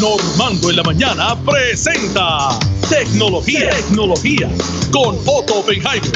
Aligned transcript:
Normando 0.00 0.70
en 0.70 0.76
la 0.76 0.82
mañana 0.82 1.36
presenta 1.44 2.58
Tecnología, 2.88 3.68
Tecnología 3.68 4.48
con 4.90 5.18
Otto 5.26 5.60
Oppenheimer. 5.60 6.10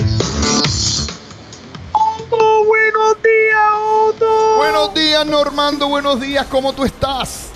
Otto, 1.93 2.65
buenos 2.65 3.23
días, 3.23 3.73
Otto. 4.09 4.57
Buenos 4.57 4.95
días, 4.95 5.27
Normando. 5.27 5.89
Buenos 5.89 6.19
días. 6.19 6.47
¿Cómo 6.47 6.73
tú 6.73 6.87
estás? 6.87 7.51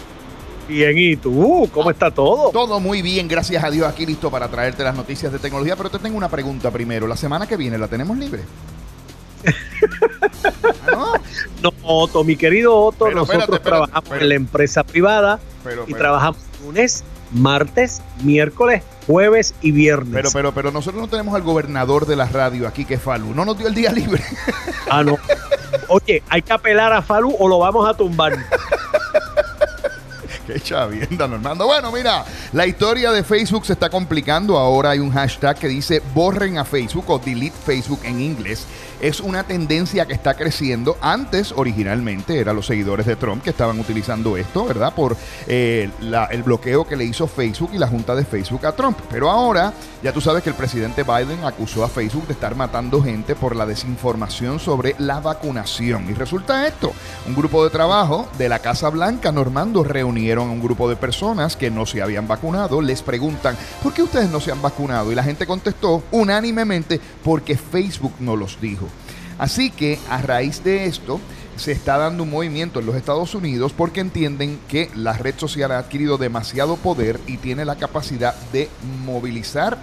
Bien, 0.68 0.98
¿y 0.98 1.16
tú? 1.16 1.66
¿Cómo 1.72 1.90
está 1.90 2.10
todo? 2.10 2.50
Todo 2.50 2.78
muy 2.78 3.00
bien, 3.00 3.26
gracias 3.26 3.64
a 3.64 3.70
Dios. 3.70 3.88
Aquí 3.88 4.04
listo 4.04 4.30
para 4.30 4.48
traerte 4.48 4.84
las 4.84 4.94
noticias 4.94 5.32
de 5.32 5.38
tecnología. 5.38 5.76
Pero 5.76 5.88
te 5.88 5.98
tengo 5.98 6.18
una 6.18 6.28
pregunta 6.28 6.70
primero. 6.70 7.06
¿La 7.06 7.16
semana 7.16 7.46
que 7.46 7.56
viene 7.56 7.78
la 7.78 7.88
tenemos 7.88 8.18
libre? 8.18 8.42
¿No? 10.92 11.14
no, 11.62 11.72
Otto, 11.84 12.22
mi 12.22 12.36
querido 12.36 12.76
Otto, 12.76 13.06
Pero, 13.06 13.16
nosotros 13.16 13.44
espérate, 13.44 13.56
espérate, 13.56 13.64
trabajamos 13.64 14.02
espérate. 14.04 14.24
en 14.24 14.28
la 14.28 14.34
empresa 14.34 14.84
privada 14.84 15.40
Pero, 15.64 15.82
y 15.82 15.86
pero- 15.86 15.98
trabajamos 15.98 16.38
lunes, 16.64 17.04
martes, 17.32 18.00
miércoles, 18.22 18.82
jueves 19.06 19.54
y 19.60 19.72
viernes. 19.72 20.14
Pero, 20.14 20.30
pero, 20.32 20.52
pero 20.52 20.70
nosotros 20.70 21.00
no 21.00 21.08
tenemos 21.08 21.34
al 21.34 21.42
gobernador 21.42 22.06
de 22.06 22.16
la 22.16 22.26
radio 22.26 22.66
aquí, 22.66 22.84
que 22.84 22.94
es 22.94 23.02
Falu. 23.02 23.34
No 23.34 23.44
nos 23.44 23.58
dio 23.58 23.68
el 23.68 23.74
día 23.74 23.92
libre. 23.92 24.22
Ah, 24.90 25.04
no. 25.04 25.18
Oye, 25.88 26.22
¿hay 26.30 26.40
que 26.40 26.50
apelar 26.50 26.94
a 26.94 27.02
Falu 27.02 27.36
o 27.38 27.46
lo 27.46 27.58
vamos 27.58 27.86
a 27.86 27.92
tumbar? 27.92 28.38
Qué 30.46 30.58
chavienda, 30.60 31.28
Normando. 31.28 31.66
Bueno, 31.66 31.92
mira, 31.92 32.24
la 32.54 32.66
historia 32.66 33.12
de 33.12 33.22
Facebook 33.22 33.66
se 33.66 33.74
está 33.74 33.90
complicando. 33.90 34.56
Ahora 34.56 34.90
hay 34.90 34.98
un 34.98 35.12
hashtag 35.12 35.58
que 35.58 35.68
dice 35.68 36.00
borren 36.14 36.56
a 36.56 36.64
Facebook 36.64 37.04
o 37.10 37.18
delete 37.18 37.54
Facebook 37.66 38.00
en 38.04 38.18
inglés. 38.18 38.66
Es 39.00 39.20
una 39.20 39.44
tendencia 39.44 40.06
que 40.06 40.12
está 40.12 40.34
creciendo. 40.34 40.96
Antes, 41.00 41.52
originalmente, 41.54 42.38
eran 42.40 42.56
los 42.56 42.66
seguidores 42.66 43.06
de 43.06 43.14
Trump 43.14 43.44
que 43.44 43.50
estaban 43.50 43.78
utilizando 43.78 44.36
esto, 44.36 44.64
¿verdad? 44.64 44.92
Por 44.92 45.16
eh, 45.46 45.88
el 46.30 46.42
bloqueo 46.42 46.84
que 46.84 46.96
le 46.96 47.04
hizo 47.04 47.28
Facebook 47.28 47.70
y 47.72 47.78
la 47.78 47.86
junta 47.86 48.16
de 48.16 48.24
Facebook 48.24 48.66
a 48.66 48.72
Trump. 48.72 48.98
Pero 49.10 49.30
ahora, 49.30 49.72
ya 50.02 50.12
tú 50.12 50.20
sabes 50.20 50.42
que 50.42 50.50
el 50.50 50.56
presidente 50.56 51.04
Biden 51.04 51.44
acusó 51.44 51.84
a 51.84 51.88
Facebook 51.88 52.26
de 52.26 52.32
estar 52.32 52.56
matando 52.56 53.00
gente 53.00 53.36
por 53.36 53.54
la 53.54 53.66
desinformación 53.66 54.58
sobre 54.58 54.96
la 54.98 55.20
vacunación. 55.20 56.10
Y 56.10 56.14
resulta 56.14 56.66
esto, 56.66 56.92
un 57.26 57.36
grupo 57.36 57.62
de 57.62 57.70
trabajo 57.70 58.28
de 58.36 58.48
la 58.48 58.58
Casa 58.58 58.88
Blanca, 58.88 59.30
Normando, 59.30 59.84
reunieron 59.84 60.48
a 60.48 60.52
un 60.52 60.60
grupo 60.60 60.88
de 60.88 60.96
personas 60.96 61.56
que 61.56 61.70
no 61.70 61.86
se 61.86 62.02
habían 62.02 62.26
vacunado. 62.26 62.82
Les 62.82 63.02
preguntan, 63.02 63.56
¿por 63.80 63.92
qué 63.92 64.02
ustedes 64.02 64.28
no 64.28 64.40
se 64.40 64.50
han 64.50 64.60
vacunado? 64.60 65.12
Y 65.12 65.14
la 65.14 65.22
gente 65.22 65.46
contestó 65.46 66.02
unánimemente, 66.10 67.00
porque 67.22 67.56
Facebook 67.56 68.14
no 68.18 68.34
los 68.34 68.60
dijo. 68.60 68.87
Así 69.38 69.70
que 69.70 69.98
a 70.10 70.20
raíz 70.20 70.64
de 70.64 70.86
esto 70.86 71.20
se 71.56 71.72
está 71.72 71.98
dando 71.98 72.22
un 72.22 72.30
movimiento 72.30 72.80
en 72.80 72.86
los 72.86 72.94
Estados 72.96 73.34
Unidos 73.34 73.72
porque 73.76 74.00
entienden 74.00 74.60
que 74.68 74.90
la 74.94 75.12
red 75.12 75.34
social 75.36 75.72
ha 75.72 75.78
adquirido 75.78 76.18
demasiado 76.18 76.76
poder 76.76 77.20
y 77.26 77.36
tiene 77.36 77.64
la 77.64 77.76
capacidad 77.76 78.34
de 78.52 78.68
movilizar 79.04 79.78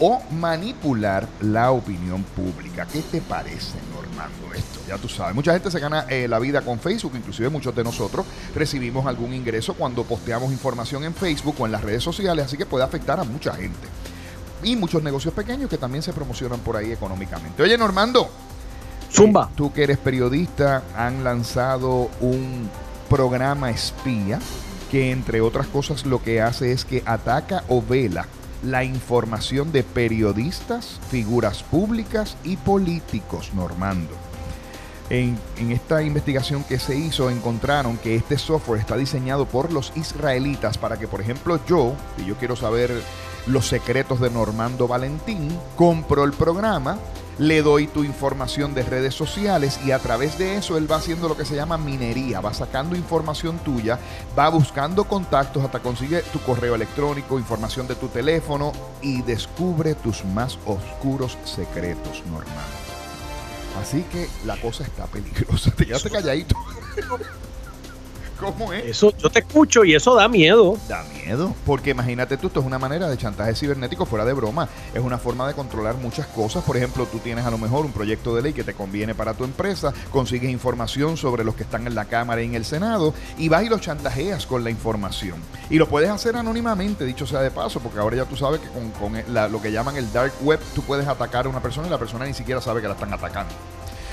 o 0.00 0.22
manipular 0.32 1.28
la 1.42 1.70
opinión 1.70 2.24
pública. 2.24 2.86
¿Qué 2.90 3.02
te 3.02 3.20
parece, 3.20 3.76
Normando, 3.94 4.52
esto? 4.54 4.80
Ya 4.88 4.96
tú 4.96 5.08
sabes, 5.08 5.34
mucha 5.34 5.52
gente 5.52 5.70
se 5.70 5.78
gana 5.78 6.06
eh, 6.08 6.26
la 6.26 6.38
vida 6.38 6.62
con 6.62 6.80
Facebook, 6.80 7.12
inclusive 7.16 7.50
muchos 7.50 7.76
de 7.76 7.84
nosotros 7.84 8.24
recibimos 8.54 9.06
algún 9.06 9.34
ingreso 9.34 9.74
cuando 9.74 10.04
posteamos 10.04 10.50
información 10.52 11.04
en 11.04 11.14
Facebook 11.14 11.56
o 11.58 11.66
en 11.66 11.72
las 11.72 11.82
redes 11.82 12.02
sociales, 12.02 12.46
así 12.46 12.56
que 12.56 12.66
puede 12.66 12.84
afectar 12.84 13.20
a 13.20 13.24
mucha 13.24 13.52
gente. 13.52 13.86
Y 14.62 14.74
muchos 14.74 15.02
negocios 15.02 15.34
pequeños 15.34 15.70
que 15.70 15.78
también 15.78 16.02
se 16.02 16.12
promocionan 16.12 16.60
por 16.60 16.76
ahí 16.76 16.92
económicamente. 16.92 17.62
Oye, 17.62 17.76
Normando, 17.76 18.30
Zumba. 19.10 19.48
eh, 19.50 19.54
Tú 19.56 19.72
que 19.72 19.84
eres 19.84 19.98
periodista, 19.98 20.82
han 20.96 21.24
lanzado 21.24 22.10
un 22.20 22.68
programa 23.08 23.70
espía 23.70 24.38
que 24.90 25.10
entre 25.10 25.40
otras 25.40 25.66
cosas 25.68 26.04
lo 26.04 26.22
que 26.22 26.40
hace 26.40 26.72
es 26.72 26.84
que 26.84 27.02
ataca 27.06 27.64
o 27.68 27.82
vela 27.82 28.26
la 28.62 28.84
información 28.84 29.72
de 29.72 29.82
periodistas, 29.82 31.00
figuras 31.10 31.62
públicas 31.62 32.36
y 32.44 32.56
políticos, 32.56 33.52
Normando. 33.54 34.14
En, 35.08 35.38
esta 35.70 36.02
investigación 36.02 36.62
que 36.62 36.78
se 36.78 36.96
hizo 36.96 37.30
encontraron 37.30 37.96
que 37.98 38.14
este 38.14 38.38
software 38.38 38.80
está 38.80 38.96
diseñado 38.96 39.44
por 39.44 39.72
los 39.72 39.92
israelitas 39.96 40.78
para 40.78 40.98
que, 40.98 41.08
por 41.08 41.20
ejemplo, 41.20 41.58
yo, 41.66 41.94
si 42.16 42.26
yo 42.26 42.36
quiero 42.36 42.54
saber 42.54 42.92
los 43.46 43.66
secretos 43.66 44.20
de 44.20 44.30
Normando 44.30 44.86
Valentín, 44.86 45.58
compro 45.74 46.22
el 46.22 46.32
programa, 46.32 46.98
le 47.38 47.62
doy 47.62 47.86
tu 47.86 48.04
información 48.04 48.74
de 48.74 48.82
redes 48.82 49.14
sociales 49.14 49.80
y 49.84 49.92
a 49.92 49.98
través 49.98 50.38
de 50.38 50.56
eso 50.56 50.76
él 50.76 50.90
va 50.90 50.96
haciendo 50.96 51.28
lo 51.28 51.36
que 51.36 51.44
se 51.44 51.56
llama 51.56 51.78
minería, 51.78 52.40
va 52.40 52.54
sacando 52.54 52.96
información 52.96 53.58
tuya, 53.58 53.98
va 54.38 54.48
buscando 54.48 55.04
contactos 55.04 55.64
hasta 55.64 55.80
consigue 55.80 56.22
tu 56.32 56.40
correo 56.40 56.74
electrónico, 56.74 57.38
información 57.38 57.86
de 57.86 57.94
tu 57.94 58.08
teléfono 58.08 58.72
y 59.02 59.22
descubre 59.22 59.94
tus 59.94 60.24
más 60.24 60.58
oscuros 60.66 61.38
secretos, 61.44 62.22
Normando. 62.26 62.80
Así 63.80 64.02
que 64.12 64.28
la 64.44 64.56
cosa 64.60 64.84
está 64.84 65.06
peligrosa. 65.06 65.70
Te 65.76 65.86
quedaste 65.86 66.10
calladito. 66.10 66.56
¿Cómo 68.40 68.72
es? 68.72 68.84
Eso, 68.86 69.12
yo 69.18 69.30
te 69.30 69.40
escucho 69.40 69.84
y 69.84 69.94
eso 69.94 70.14
da 70.14 70.28
miedo. 70.28 70.76
Da 70.88 71.04
miedo. 71.04 71.54
Porque 71.66 71.90
imagínate 71.90 72.36
tú, 72.36 72.46
esto 72.48 72.60
es 72.60 72.66
una 72.66 72.78
manera 72.78 73.08
de 73.08 73.16
chantaje 73.16 73.54
cibernético 73.54 74.06
fuera 74.06 74.24
de 74.24 74.32
broma. 74.32 74.68
Es 74.94 75.00
una 75.00 75.18
forma 75.18 75.46
de 75.46 75.54
controlar 75.54 75.96
muchas 75.96 76.26
cosas. 76.26 76.64
Por 76.64 76.76
ejemplo, 76.76 77.06
tú 77.06 77.18
tienes 77.18 77.44
a 77.44 77.50
lo 77.50 77.58
mejor 77.58 77.84
un 77.84 77.92
proyecto 77.92 78.34
de 78.34 78.42
ley 78.42 78.52
que 78.52 78.64
te 78.64 78.74
conviene 78.74 79.14
para 79.14 79.34
tu 79.34 79.44
empresa, 79.44 79.92
consigues 80.10 80.50
información 80.50 81.16
sobre 81.16 81.44
los 81.44 81.54
que 81.54 81.62
están 81.64 81.86
en 81.86 81.94
la 81.94 82.06
Cámara 82.06 82.42
y 82.42 82.46
en 82.46 82.54
el 82.54 82.64
Senado 82.64 83.14
y 83.38 83.48
vas 83.48 83.62
y 83.64 83.68
los 83.68 83.80
chantajeas 83.80 84.46
con 84.46 84.64
la 84.64 84.70
información. 84.70 85.38
Y 85.68 85.76
lo 85.78 85.88
puedes 85.88 86.08
hacer 86.10 86.36
anónimamente, 86.36 87.04
dicho 87.04 87.26
sea 87.26 87.40
de 87.40 87.50
paso, 87.50 87.80
porque 87.80 87.98
ahora 87.98 88.16
ya 88.16 88.24
tú 88.24 88.36
sabes 88.36 88.60
que 88.60 88.68
con, 88.68 88.90
con 88.92 89.12
la- 89.34 89.48
lo 89.48 89.60
que 89.60 89.70
llaman 89.72 89.96
el 89.96 90.12
dark 90.12 90.32
web, 90.42 90.58
tú 90.74 90.82
puedes 90.82 91.06
atacar 91.06 91.46
a 91.46 91.48
una 91.48 91.60
persona 91.60 91.86
y 91.86 91.90
la 91.90 91.98
persona 91.98 92.24
ni 92.24 92.34
siquiera 92.34 92.60
sabe 92.60 92.80
que 92.80 92.88
la 92.88 92.94
están 92.94 93.12
atacando. 93.12 93.52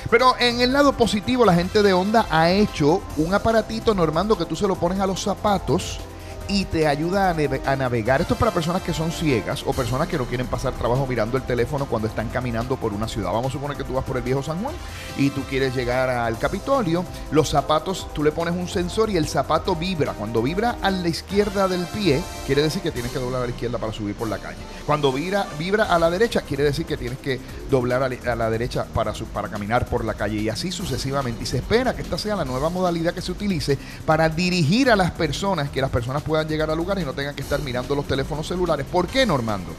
Pero 0.09 0.35
en 0.39 0.61
el 0.61 0.71
lado 0.71 0.93
positivo, 0.93 1.43
la 1.43 1.53
gente 1.53 1.83
de 1.83 1.93
Honda 1.93 2.25
ha 2.29 2.49
hecho 2.49 3.01
un 3.17 3.33
aparatito, 3.33 3.93
Normando, 3.93 4.37
que 4.37 4.45
tú 4.45 4.55
se 4.55 4.67
lo 4.67 4.75
pones 4.75 4.99
a 4.99 5.07
los 5.07 5.21
zapatos 5.21 5.99
y 6.47 6.65
te 6.65 6.87
ayuda 6.87 7.29
a, 7.65 7.75
navegar. 7.75 8.21
Esto 8.21 8.33
es 8.33 8.39
para 8.39 8.51
personas 8.51 8.81
que 8.81 8.93
son 8.93 9.11
ciegas 9.11 9.63
o 9.65 9.73
personas 9.73 10.07
que 10.07 10.17
no 10.17 10.25
quieren 10.25 10.47
pasar 10.47 10.73
trabajo 10.73 11.05
mirando 11.07 11.37
el 11.37 11.43
teléfono 11.43 11.85
cuando 11.85 12.07
están 12.07 12.29
caminando 12.29 12.75
por 12.77 12.93
una 12.93 13.07
ciudad. 13.07 13.31
Vamos 13.31 13.47
a 13.47 13.53
suponer 13.53 13.77
que 13.77 13.83
tú 13.83 13.93
vas 13.93 14.05
por 14.05 14.17
el 14.17 14.23
viejo 14.23 14.41
San 14.43 14.61
Juan 14.61 14.73
y 15.17 15.29
tú 15.29 15.41
quieres 15.49 15.75
llegar 15.75 16.09
al 16.09 16.37
Capitolio. 16.37 17.03
Los 17.31 17.49
zapatos, 17.49 18.07
tú 18.13 18.23
le 18.23 18.31
pones 18.31 18.53
un 18.55 18.67
sensor 18.67 19.09
y 19.09 19.17
el 19.17 19.27
zapato 19.27 19.75
vibra. 19.75 20.13
Cuando 20.13 20.41
vibra 20.41 20.77
a 20.81 20.91
la 20.91 21.07
izquierda 21.07 21.67
del 21.67 21.85
pie, 21.87 22.21
quiere 22.45 22.61
decir 22.61 22.81
que 22.81 22.91
tienes 22.91 23.11
que 23.11 23.19
doblar 23.19 23.41
a 23.41 23.45
la 23.45 23.51
izquierda 23.51 23.77
para 23.77 23.91
subir 23.93 24.15
por 24.15 24.27
la 24.27 24.37
calle. 24.37 24.57
Cuando 24.85 25.11
vibra, 25.11 25.47
vibra 25.59 25.85
a 25.85 25.99
la 25.99 26.09
derecha, 26.09 26.41
quiere 26.41 26.63
decir 26.63 26.85
que 26.85 26.97
tienes 26.97 27.19
que 27.19 27.39
doblar 27.69 28.03
a 28.03 28.09
la, 28.09 28.31
a 28.31 28.35
la 28.35 28.49
derecha 28.49 28.85
para, 28.93 29.13
su- 29.13 29.25
para 29.25 29.49
caminar 29.49 29.87
por 29.87 30.05
la 30.05 30.13
calle 30.13 30.37
y 30.37 30.49
así 30.49 30.71
sucesivamente. 30.71 31.43
Y 31.43 31.45
se 31.45 31.57
espera 31.57 31.95
que 31.95 32.01
esta 32.01 32.17
sea 32.17 32.35
la 32.35 32.45
nueva 32.45 32.69
modalidad 32.69 33.13
que 33.13 33.21
se 33.21 33.31
utilice 33.31 33.77
para 34.05 34.29
dirigir 34.29 34.89
a 34.91 34.95
las 34.95 35.11
personas, 35.11 35.69
que 35.69 35.81
las 35.81 35.89
personas 35.89 36.23
puedan 36.23 36.36
llegar 36.45 36.69
al 36.69 36.77
lugar 36.77 36.99
y 36.99 37.05
no 37.05 37.13
tengan 37.13 37.35
que 37.35 37.41
estar 37.41 37.61
mirando 37.61 37.95
los 37.95 38.05
teléfonos 38.07 38.47
celulares. 38.47 38.85
¿Por 38.85 39.07
qué, 39.07 39.25
Normando? 39.25 39.71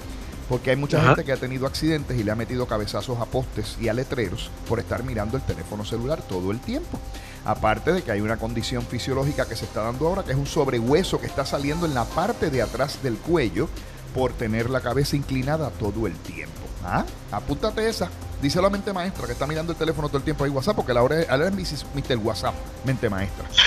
Porque 0.48 0.70
hay 0.70 0.76
mucha 0.76 0.96
Ajá. 0.98 1.08
gente 1.08 1.24
que 1.24 1.32
ha 1.32 1.36
tenido 1.36 1.66
accidentes 1.66 2.19
y 2.19 2.24
le 2.24 2.30
ha 2.30 2.34
metido 2.34 2.66
cabezazos 2.66 3.20
a 3.20 3.26
postes 3.26 3.76
y 3.80 3.88
a 3.88 3.92
letreros 3.92 4.50
por 4.66 4.78
estar 4.80 5.02
mirando 5.04 5.36
el 5.36 5.42
teléfono 5.42 5.84
celular 5.84 6.22
todo 6.22 6.50
el 6.50 6.58
tiempo. 6.60 6.98
Aparte 7.44 7.92
de 7.92 8.02
que 8.02 8.12
hay 8.12 8.20
una 8.22 8.38
condición 8.38 8.82
fisiológica 8.86 9.47
que 9.47 9.56
se 9.56 9.66
está 9.66 9.82
dando 9.82 10.08
ahora, 10.08 10.22
que 10.24 10.32
es 10.32 10.38
un 10.38 10.47
sobrehueso 10.47 11.20
que 11.20 11.26
está 11.26 11.44
saliendo 11.44 11.86
en 11.86 11.94
la 11.94 12.04
parte 12.04 12.50
de 12.50 12.62
atrás 12.62 13.02
del 13.02 13.16
cuello 13.16 13.68
por 14.14 14.32
tener 14.32 14.70
la 14.70 14.80
cabeza 14.80 15.16
inclinada 15.16 15.70
todo 15.70 16.06
el 16.06 16.14
tiempo. 16.16 16.60
¿Ah? 16.84 17.04
Apúntate 17.30 17.86
esa. 17.88 18.08
Díselo 18.41 18.68
a 18.68 18.70
mente 18.70 18.92
maestra 18.92 19.26
que 19.26 19.32
está 19.32 19.47
mirando 19.47 19.72
el 19.72 19.78
teléfono 19.78 20.08
todo 20.08 20.18
el 20.18 20.24
tiempo 20.24 20.44
ahí 20.44 20.50
WhatsApp, 20.50 20.76
porque 20.76 20.92
ahora 20.92 21.20
es, 21.20 21.28
ahora 21.28 21.48
es. 21.48 21.84
Mr. 21.94 22.16
WhatsApp, 22.18 22.54
mente 22.84 23.10
maestra. 23.10 23.44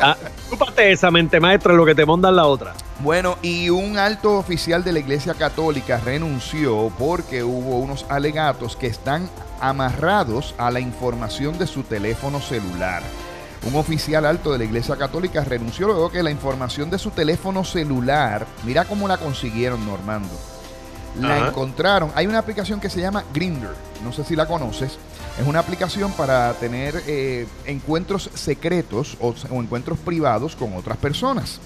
Ah, 0.00 0.16
Esa 0.78 1.10
mente 1.10 1.40
maestra 1.40 1.74
lo 1.74 1.84
que 1.84 1.96
te 1.96 2.06
mandan 2.06 2.36
la 2.36 2.46
otra. 2.46 2.72
Bueno, 3.00 3.36
y 3.42 3.68
un 3.68 3.98
alto 3.98 4.38
oficial 4.38 4.84
de 4.84 4.92
la 4.92 5.00
Iglesia 5.00 5.34
Católica 5.34 5.98
renunció 5.98 6.92
porque 6.96 7.42
hubo 7.42 7.78
unos 7.80 8.06
alegatos 8.08 8.76
que 8.76 8.86
están 8.86 9.28
amarrados 9.60 10.54
a 10.56 10.70
la 10.70 10.78
información 10.78 11.58
de 11.58 11.66
su 11.66 11.82
teléfono 11.82 12.40
celular. 12.40 13.02
Un 13.66 13.74
oficial 13.74 14.24
alto 14.24 14.52
de 14.52 14.58
la 14.58 14.64
Iglesia 14.64 14.94
Católica 14.94 15.42
renunció 15.42 15.88
luego 15.88 16.12
que 16.12 16.22
la 16.22 16.30
información 16.30 16.90
de 16.90 16.98
su 17.00 17.10
teléfono 17.10 17.64
celular, 17.64 18.46
mira 18.64 18.84
cómo 18.84 19.08
la 19.08 19.18
consiguieron, 19.18 19.84
Normando. 19.84 20.57
La 21.20 21.36
Ajá. 21.36 21.48
encontraron. 21.48 22.10
Hay 22.14 22.26
una 22.26 22.38
aplicación 22.38 22.80
que 22.80 22.90
se 22.90 23.00
llama 23.00 23.24
Grindr. 23.32 23.74
No 24.04 24.12
sé 24.12 24.24
si 24.24 24.36
la 24.36 24.46
conoces. 24.46 24.98
Es 25.40 25.46
una 25.46 25.60
aplicación 25.60 26.12
para 26.12 26.52
tener 26.54 27.02
eh, 27.06 27.46
encuentros 27.64 28.30
secretos 28.34 29.16
o, 29.20 29.34
o 29.50 29.62
encuentros 29.62 29.98
privados 29.98 30.56
con 30.56 30.74
otras 30.76 30.96
personas. 30.98 31.60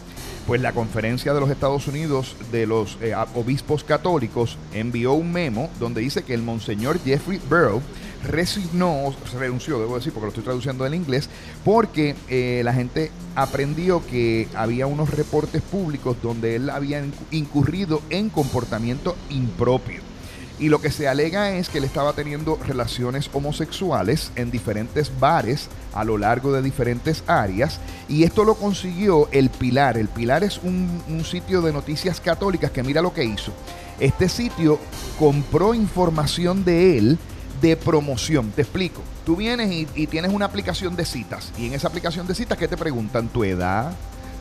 Pues 0.47 0.61
la 0.61 0.73
conferencia 0.73 1.33
de 1.33 1.41
los 1.41 1.51
Estados 1.51 1.87
Unidos 1.87 2.37
de 2.51 2.67
los 2.67 2.99
eh, 3.01 3.15
obispos 3.35 3.85
católicos 3.85 4.59
envió 4.75 5.13
un 5.13 5.33
memo 5.33 5.71
donde 5.79 6.01
dice 6.01 6.25
que 6.25 6.35
el 6.35 6.43
monseñor 6.43 6.99
Jeffrey 7.05 7.41
Burrow 7.49 7.81
resignó, 8.25 9.15
renunció, 9.39 9.79
debo 9.79 9.97
decir, 9.97 10.13
porque 10.13 10.27
lo 10.27 10.29
estoy 10.29 10.45
traduciendo 10.45 10.87
en 10.87 10.95
inglés, 10.95 11.29
porque 11.65 12.15
eh, 12.29 12.63
la 12.65 12.73
gente 12.73 13.11
aprendió 13.35 14.05
que 14.07 14.49
había 14.55 14.87
unos 14.87 15.11
reportes 15.11 15.63
públicos 15.63 16.17
donde 16.23 16.57
él 16.57 16.71
había 16.71 17.05
incurrido 17.31 18.03
en 18.11 18.29
comportamiento 18.29 19.17
impropio. 19.31 20.12
Y 20.59 20.69
lo 20.69 20.81
que 20.81 20.91
se 20.91 21.09
alega 21.09 21.57
es 21.57 21.69
que 21.69 21.79
él 21.79 21.85
estaba 21.85 22.13
teniendo 22.13 22.59
relaciones 22.67 23.31
homosexuales 23.33 24.31
en 24.37 24.51
diferentes 24.51 25.11
bares 25.19 25.69
a 25.93 26.05
lo 26.05 26.19
largo 26.19 26.53
de 26.53 26.63
diferentes 26.63 27.25
áreas. 27.27 27.81
Y 28.09 28.25
esto 28.25 28.45
lo 28.45 28.55
consiguió 28.55 29.29
el 29.33 29.51
Pilar. 29.51 29.97
El 29.99 30.09
Pilar 30.09 30.45
es 30.45 30.61
un, 30.63 31.03
sitio 31.25 31.63
de 31.63 31.73
noticias 31.73 32.21
católicas 32.21 32.71
que 32.71 32.83
mira 32.83 33.03
lo 33.03 33.13
que 33.13 33.25
hizo. 33.25 33.53
Este 33.99 34.29
sitio 34.29 34.79
compró 35.19 35.75
información 35.75 36.65
de 36.65 36.99
él 36.99 37.19
de 37.61 37.77
promoción. 37.77 38.51
Te 38.51 38.63
explico. 38.63 39.03
Tú 39.25 39.37
vienes 39.37 39.87
y, 39.95 40.07
tienes 40.07 40.33
una 40.33 40.47
aplicación 40.47 40.97
de 40.97 41.05
citas. 41.05 41.53
Y 41.57 41.67
en 41.67 41.75
esa 41.75 41.89
aplicación 41.89 42.27
de 42.27 42.35
citas, 42.35 42.59
¿qué 42.59 42.69
te 42.69 42.77
preguntan? 42.77 43.29
Tu 43.29 43.45
edad, 43.45 43.93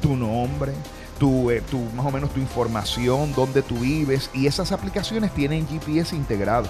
tu 0.01 0.15
nombre, 0.15 0.73
tu, 1.21 1.51
eh, 1.51 1.61
tu, 1.69 1.77
más 1.95 2.03
o 2.03 2.09
menos 2.09 2.33
tu 2.33 2.39
información, 2.39 3.31
dónde 3.35 3.61
tú 3.61 3.75
vives. 3.75 4.31
Y 4.33 4.47
esas 4.47 4.71
aplicaciones 4.71 5.31
tienen 5.35 5.67
GPS 5.67 6.15
integrado. 6.15 6.65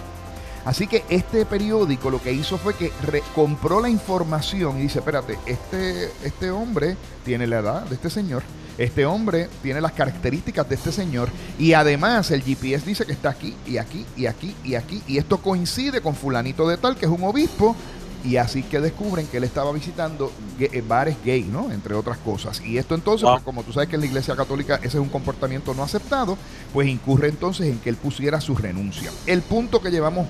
Así 0.65 0.87
que 0.87 1.05
este 1.09 1.45
periódico 1.45 2.09
lo 2.11 2.21
que 2.21 2.33
hizo 2.33 2.57
fue 2.57 2.75
que 2.75 2.91
compró 3.33 3.79
la 3.79 3.87
información 3.87 4.77
y 4.77 4.81
dice, 4.81 4.99
espérate, 4.99 5.39
este, 5.45 6.11
este 6.25 6.51
hombre 6.51 6.97
tiene 7.23 7.47
la 7.47 7.59
edad 7.59 7.83
de 7.83 7.95
este 7.95 8.09
señor 8.09 8.43
este 8.77 9.05
hombre 9.05 9.49
tiene 9.61 9.81
las 9.81 9.91
características 9.91 10.67
de 10.67 10.75
este 10.75 10.91
señor 10.91 11.29
y 11.59 11.73
además 11.73 12.31
el 12.31 12.41
GPS 12.41 12.85
dice 12.85 13.05
que 13.05 13.11
está 13.11 13.29
aquí 13.29 13.55
y 13.65 13.77
aquí 13.77 14.05
y 14.15 14.25
aquí 14.25 14.55
y 14.63 14.75
aquí 14.75 15.01
y 15.07 15.17
esto 15.17 15.37
coincide 15.37 16.01
con 16.01 16.15
fulanito 16.15 16.67
de 16.67 16.77
tal 16.77 16.95
que 16.95 17.05
es 17.05 17.11
un 17.11 17.23
obispo 17.23 17.75
y 18.23 18.37
así 18.37 18.63
que 18.63 18.79
descubren 18.79 19.27
que 19.27 19.37
él 19.37 19.43
estaba 19.43 19.71
visitando 19.71 20.31
eh, 20.59 20.83
bares 20.87 21.17
gay, 21.23 21.43
¿no? 21.43 21.71
Entre 21.71 21.95
otras 21.95 22.17
cosas. 22.17 22.61
Y 22.61 22.77
esto 22.77 22.95
entonces, 22.95 23.27
pues, 23.29 23.43
como 23.43 23.63
tú 23.63 23.73
sabes 23.73 23.89
que 23.89 23.95
en 23.95 24.01
la 24.01 24.07
Iglesia 24.07 24.35
Católica 24.35 24.75
ese 24.75 24.87
es 24.87 24.95
un 24.95 25.09
comportamiento 25.09 25.73
no 25.73 25.83
aceptado, 25.83 26.37
pues 26.73 26.87
incurre 26.87 27.29
entonces 27.29 27.67
en 27.67 27.79
que 27.79 27.89
él 27.89 27.95
pusiera 27.95 28.39
su 28.41 28.55
renuncia. 28.55 29.11
El 29.25 29.41
punto 29.41 29.81
que 29.81 29.91
llevamos 29.91 30.27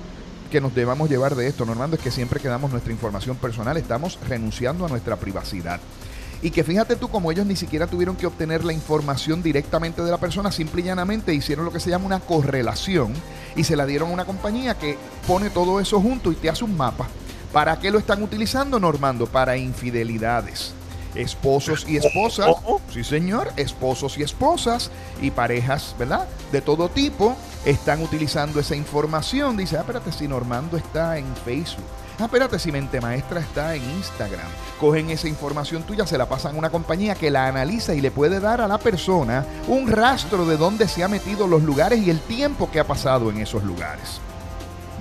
que 0.50 0.60
nos 0.60 0.74
debamos 0.74 1.08
llevar 1.08 1.34
de 1.34 1.46
esto, 1.46 1.64
Normando, 1.64 1.96
es 1.96 2.02
que 2.02 2.10
siempre 2.10 2.38
que 2.38 2.46
damos 2.46 2.70
nuestra 2.70 2.92
información 2.92 3.36
personal 3.36 3.78
estamos 3.78 4.18
renunciando 4.28 4.84
a 4.84 4.88
nuestra 4.88 5.16
privacidad. 5.16 5.80
Y 6.42 6.50
que 6.50 6.62
fíjate 6.62 6.96
tú 6.96 7.08
como 7.08 7.32
ellos 7.32 7.46
ni 7.46 7.56
siquiera 7.56 7.86
tuvieron 7.86 8.16
que 8.16 8.26
obtener 8.26 8.64
la 8.64 8.72
información 8.72 9.42
directamente 9.42 10.02
de 10.02 10.10
la 10.10 10.18
persona, 10.18 10.52
simple 10.52 10.82
y 10.82 10.84
llanamente 10.84 11.32
hicieron 11.32 11.64
lo 11.64 11.72
que 11.72 11.80
se 11.80 11.88
llama 11.88 12.04
una 12.04 12.20
correlación 12.20 13.14
y 13.56 13.64
se 13.64 13.76
la 13.76 13.86
dieron 13.86 14.10
a 14.10 14.12
una 14.12 14.24
compañía 14.24 14.76
que 14.76 14.98
pone 15.26 15.48
todo 15.50 15.80
eso 15.80 16.00
junto 16.00 16.32
y 16.32 16.34
te 16.34 16.50
hace 16.50 16.64
un 16.64 16.76
mapa. 16.76 17.08
¿Para 17.52 17.78
qué 17.78 17.90
lo 17.90 17.98
están 17.98 18.22
utilizando, 18.22 18.80
Normando? 18.80 19.26
Para 19.26 19.56
infidelidades 19.56 20.74
esposos 21.14 21.84
y 21.86 21.98
esposas, 21.98 22.56
sí 22.90 23.04
señor, 23.04 23.52
esposos 23.56 24.16
y 24.16 24.22
esposas 24.22 24.90
y 25.20 25.30
parejas, 25.30 25.94
¿verdad? 25.98 26.26
De 26.50 26.62
todo 26.62 26.88
tipo 26.88 27.36
están 27.66 28.02
utilizando 28.02 28.60
esa 28.60 28.74
información. 28.74 29.56
Dice, 29.58 29.76
ah, 29.76 29.80
espérate, 29.80 30.10
si 30.10 30.26
Normando 30.26 30.78
está 30.78 31.18
en 31.18 31.26
Facebook, 31.44 31.84
Ah, 32.18 32.26
espérate, 32.26 32.58
si 32.58 32.70
Mente 32.70 33.00
Maestra 33.00 33.40
está 33.40 33.74
en 33.74 33.82
Instagram. 33.82 34.46
Cogen 34.78 35.10
esa 35.10 35.28
información 35.28 35.82
tuya, 35.82 36.06
se 36.06 36.18
la 36.18 36.28
pasan 36.28 36.54
a 36.54 36.58
una 36.58 36.70
compañía 36.70 37.14
que 37.14 37.30
la 37.30 37.46
analiza 37.46 37.94
y 37.94 38.00
le 38.00 38.10
puede 38.10 38.38
dar 38.38 38.60
a 38.60 38.68
la 38.68 38.78
persona 38.78 39.44
un 39.66 39.88
rastro 39.88 40.44
de 40.44 40.56
dónde 40.56 40.88
se 40.88 41.02
ha 41.02 41.08
metido 41.08 41.46
los 41.46 41.62
lugares 41.62 42.00
y 42.00 42.10
el 42.10 42.20
tiempo 42.20 42.70
que 42.70 42.80
ha 42.80 42.86
pasado 42.86 43.30
en 43.30 43.38
esos 43.38 43.64
lugares. 43.64 44.20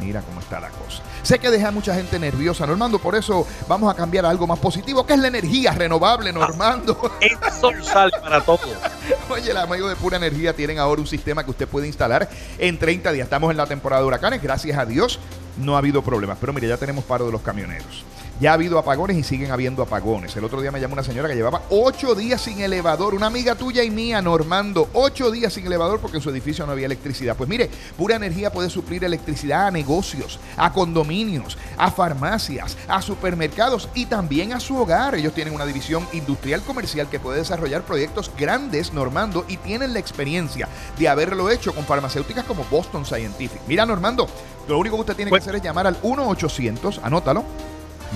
Mira 0.02 0.22
cómo 0.22 0.40
está 0.40 0.60
la 0.60 0.70
cosa. 0.70 1.04
Sé 1.22 1.38
que 1.38 1.50
deja 1.50 1.68
a 1.68 1.72
mucha 1.72 1.94
gente 1.94 2.18
nerviosa, 2.18 2.66
Normando, 2.66 2.98
por 3.00 3.16
eso 3.16 3.46
vamos 3.68 3.94
a 3.94 3.96
cambiar 3.96 4.26
a 4.26 4.30
algo 4.30 4.48
más 4.48 4.60
positivo, 4.60 5.06
que 5.06 5.14
es 5.14 5.20
la 5.20 5.28
energía 5.28 5.74
renovable, 5.74 6.34
Normando. 6.34 7.12
El 7.22 7.38
sol 7.60 7.84
sale 7.84 8.12
para 8.22 8.42
todo. 8.42 8.60
Oye, 9.30 9.54
la 9.54 9.62
amigos 9.62 9.90
de 9.90 9.96
Pura 9.96 10.18
Energía 10.18 10.54
tienen 10.56 10.80
ahora 10.80 11.02
un 11.02 11.08
sistema 11.08 11.44
que 11.44 11.52
usted 11.52 11.68
puede 11.68 11.88
instalar 11.88 12.28
en 12.58 12.80
30 12.80 13.12
días. 13.12 13.26
Estamos 13.26 13.52
en 13.52 13.58
la 13.58 13.68
temporada 13.68 14.02
de 14.02 14.08
huracanes, 14.08 14.42
gracias 14.42 14.78
a 14.78 14.86
Dios 14.86 15.20
no 15.58 15.76
ha 15.76 15.80
habido 15.80 16.02
problemas. 16.02 16.38
Pero 16.40 16.54
mire, 16.54 16.68
ya 16.68 16.78
tenemos 16.78 17.04
paro 17.04 17.26
de 17.26 17.32
los 17.32 17.42
camioneros. 17.42 18.04
Ya 18.42 18.50
ha 18.50 18.54
habido 18.56 18.80
apagones 18.80 19.16
y 19.18 19.22
siguen 19.22 19.52
habiendo 19.52 19.84
apagones. 19.84 20.36
El 20.36 20.44
otro 20.44 20.60
día 20.62 20.72
me 20.72 20.82
llamó 20.82 20.94
una 20.94 21.04
señora 21.04 21.30
que 21.30 21.36
llevaba 21.36 21.62
ocho 21.70 22.16
días 22.16 22.42
sin 22.42 22.60
elevador. 22.60 23.14
Una 23.14 23.28
amiga 23.28 23.54
tuya 23.54 23.84
y 23.84 23.92
mía, 23.92 24.20
Normando. 24.20 24.90
Ocho 24.94 25.30
días 25.30 25.54
sin 25.54 25.68
elevador 25.68 26.00
porque 26.00 26.18
en 26.18 26.24
su 26.24 26.32
edificio 26.32 26.66
no 26.66 26.72
había 26.72 26.88
electricidad. 26.88 27.38
Pues 27.38 27.48
mire, 27.48 27.70
Pura 27.96 28.16
Energía 28.16 28.52
puede 28.52 28.72
suplir 28.72 29.04
electricidad 29.04 29.68
a 29.68 29.72
negocios, 29.72 30.40
a 30.58 30.74
condominios, 30.74 31.56
a 31.78 31.92
farmacias, 31.92 32.80
a 32.88 33.04
supermercados 33.04 33.90
y 33.94 34.08
también 34.08 34.54
a 34.54 34.60
su 34.60 34.76
hogar. 34.76 35.14
Ellos 35.14 35.36
tienen 35.36 35.54
una 35.54 35.68
división 35.68 36.08
industrial 36.12 36.64
comercial 36.64 37.10
que 37.10 37.20
puede 37.20 37.38
desarrollar 37.38 37.84
proyectos 37.84 38.32
grandes, 38.36 38.92
Normando, 38.92 39.46
y 39.50 39.58
tienen 39.58 39.94
la 39.94 40.00
experiencia 40.00 40.68
de 40.98 41.08
haberlo 41.08 41.52
hecho 41.52 41.76
con 41.76 41.86
farmacéuticas 41.86 42.46
como 42.46 42.64
Boston 42.72 43.06
Scientific. 43.06 43.62
Mira, 43.68 43.86
Normando, 43.86 44.28
lo 44.68 44.80
único 44.80 44.96
que 44.96 45.02
usted 45.02 45.16
tiene 45.16 45.30
que 45.30 45.34
pues 45.34 45.44
hacer 45.44 45.58
es 45.58 45.62
llamar 45.62 45.86
al 45.86 46.02
1-800, 46.02 47.02
anótalo, 47.04 47.46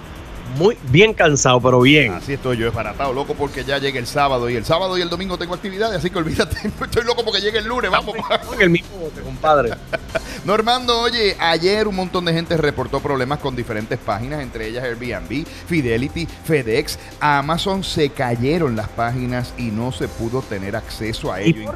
Muy 0.56 0.78
bien 0.90 1.14
cansado, 1.14 1.60
pero 1.62 1.82
bien. 1.82 2.14
Así 2.14 2.34
estoy 2.34 2.58
yo, 2.58 2.66
desbaratado, 2.66 3.14
loco 3.14 3.36
porque 3.36 3.64
ya 3.64 3.78
llega 3.78 4.00
el 4.00 4.08
sábado 4.08 4.50
y 4.50 4.56
el 4.56 4.66
sábado 4.66 4.98
y 4.98 5.02
el 5.02 5.10
domingo 5.10 5.38
tengo 5.38 5.54
actividades, 5.54 5.98
así 5.98 6.10
que 6.10 6.18
olvídate, 6.18 6.58
estoy 6.82 7.04
loco 7.04 7.24
porque 7.24 7.42
llegue 7.42 7.60
el 7.60 7.66
lunes, 7.66 7.92
vamos. 7.92 8.16
En 8.54 8.62
el 8.62 8.70
mismo 8.70 8.98
bote, 8.98 9.22
compadre. 9.22 9.72
Normando, 10.46 11.00
oye, 11.00 11.36
ayer 11.40 11.88
un 11.88 11.96
montón 11.96 12.26
de 12.26 12.34
gente 12.34 12.56
reportó 12.58 13.00
problemas 13.00 13.40
con 13.40 13.56
diferentes 13.56 13.98
páginas, 14.00 14.42
entre 14.42 14.68
ellas 14.68 14.84
Airbnb, 14.84 15.46
Fidelity, 15.68 16.28
FedEx, 16.46 17.00
Amazon, 17.20 17.84
se 17.84 18.10
cayeron 18.10 18.76
las 18.76 18.88
páginas 18.90 19.54
y 19.58 19.72
no 19.72 19.92
se 19.92 20.08
pudo 20.08 20.42
tener 20.42 20.76
acceso 20.76 21.32
a 21.32 21.42
ello. 21.42 21.74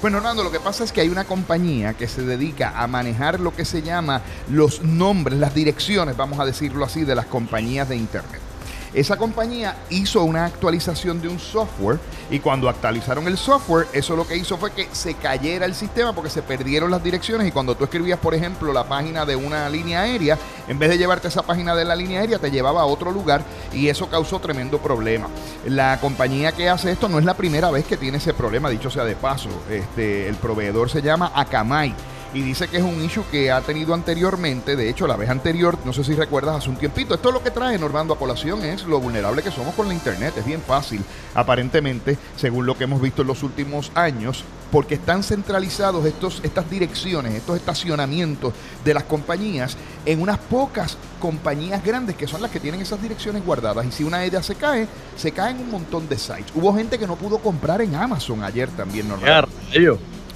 Bueno, 0.00 0.18
Hernando, 0.18 0.44
lo 0.44 0.52
que 0.52 0.60
pasa 0.60 0.84
es 0.84 0.92
que 0.92 1.00
hay 1.00 1.08
una 1.08 1.24
compañía 1.24 1.94
que 1.94 2.06
se 2.06 2.22
dedica 2.22 2.72
a 2.76 2.86
manejar 2.86 3.40
lo 3.40 3.52
que 3.54 3.64
se 3.64 3.82
llama 3.82 4.22
los 4.48 4.80
nombres, 4.82 5.40
las 5.40 5.56
direcciones, 5.56 6.16
vamos 6.16 6.38
a 6.38 6.44
decirlo 6.44 6.84
así, 6.84 7.02
de 7.04 7.16
las 7.16 7.26
compañías 7.26 7.88
de 7.88 7.96
Internet. 7.96 8.47
Esa 8.94 9.16
compañía 9.16 9.76
hizo 9.90 10.24
una 10.24 10.46
actualización 10.46 11.20
de 11.20 11.28
un 11.28 11.38
software 11.38 11.98
y 12.30 12.40
cuando 12.40 12.68
actualizaron 12.68 13.26
el 13.26 13.36
software, 13.36 13.86
eso 13.92 14.16
lo 14.16 14.26
que 14.26 14.36
hizo 14.36 14.56
fue 14.56 14.72
que 14.72 14.88
se 14.92 15.14
cayera 15.14 15.66
el 15.66 15.74
sistema 15.74 16.14
porque 16.14 16.30
se 16.30 16.42
perdieron 16.42 16.90
las 16.90 17.02
direcciones 17.02 17.46
y 17.46 17.52
cuando 17.52 17.74
tú 17.74 17.84
escribías, 17.84 18.18
por 18.18 18.34
ejemplo, 18.34 18.72
la 18.72 18.84
página 18.84 19.26
de 19.26 19.36
una 19.36 19.68
línea 19.68 20.02
aérea, 20.02 20.38
en 20.68 20.78
vez 20.78 20.88
de 20.90 20.98
llevarte 20.98 21.28
esa 21.28 21.42
página 21.42 21.74
de 21.74 21.84
la 21.84 21.94
línea 21.94 22.20
aérea, 22.20 22.38
te 22.38 22.50
llevaba 22.50 22.80
a 22.80 22.86
otro 22.86 23.10
lugar 23.10 23.42
y 23.72 23.88
eso 23.88 24.08
causó 24.08 24.40
tremendo 24.40 24.78
problema. 24.78 25.28
La 25.66 26.00
compañía 26.00 26.52
que 26.52 26.68
hace 26.68 26.90
esto 26.90 27.08
no 27.08 27.18
es 27.18 27.24
la 27.24 27.34
primera 27.34 27.70
vez 27.70 27.84
que 27.84 27.96
tiene 27.96 28.18
ese 28.18 28.32
problema, 28.32 28.70
dicho 28.70 28.90
sea 28.90 29.04
de 29.04 29.16
paso. 29.16 29.50
Este, 29.70 30.28
el 30.28 30.36
proveedor 30.36 30.90
se 30.90 31.02
llama 31.02 31.32
Akamai 31.34 31.94
y 32.34 32.42
dice 32.42 32.68
que 32.68 32.78
es 32.78 32.82
un 32.82 33.02
issue 33.02 33.24
que 33.30 33.50
ha 33.50 33.60
tenido 33.60 33.94
anteriormente, 33.94 34.76
de 34.76 34.88
hecho 34.88 35.06
la 35.06 35.16
vez 35.16 35.30
anterior, 35.30 35.78
no 35.84 35.92
sé 35.92 36.04
si 36.04 36.14
recuerdas 36.14 36.56
hace 36.56 36.68
un 36.68 36.76
tiempito, 36.76 37.14
esto 37.14 37.28
es 37.28 37.34
lo 37.34 37.42
que 37.42 37.50
trae 37.50 37.78
Normando 37.78 38.14
a 38.14 38.18
colación 38.18 38.64
es 38.64 38.84
lo 38.84 39.00
vulnerable 39.00 39.42
que 39.42 39.50
somos 39.50 39.74
con 39.74 39.88
la 39.88 39.94
internet, 39.94 40.34
es 40.36 40.44
bien 40.44 40.60
fácil, 40.60 41.02
aparentemente, 41.34 42.18
según 42.36 42.66
lo 42.66 42.76
que 42.76 42.84
hemos 42.84 43.00
visto 43.00 43.22
en 43.22 43.28
los 43.28 43.42
últimos 43.42 43.90
años, 43.94 44.44
porque 44.70 44.96
están 44.96 45.22
centralizados 45.22 46.04
estos, 46.04 46.40
estas 46.42 46.68
direcciones, 46.70 47.34
estos 47.34 47.56
estacionamientos 47.56 48.52
de 48.84 48.94
las 48.94 49.04
compañías 49.04 49.76
en 50.04 50.20
unas 50.20 50.38
pocas 50.38 50.98
compañías 51.20 51.82
grandes 51.82 52.16
que 52.16 52.26
son 52.26 52.42
las 52.42 52.50
que 52.50 52.60
tienen 52.60 52.80
esas 52.80 53.00
direcciones 53.00 53.44
guardadas. 53.44 53.86
Y 53.86 53.92
si 53.92 54.04
una 54.04 54.18
de 54.18 54.26
ellas 54.26 54.44
se 54.44 54.54
cae, 54.54 54.86
se 55.16 55.32
caen 55.32 55.58
un 55.58 55.70
montón 55.70 56.08
de 56.08 56.18
sites. 56.18 56.52
Hubo 56.54 56.74
gente 56.74 56.98
que 56.98 57.06
no 57.06 57.16
pudo 57.16 57.38
comprar 57.38 57.80
en 57.80 57.94
Amazon 57.94 58.42
ayer 58.42 58.68
también, 58.70 59.08
Normando. 59.08 59.48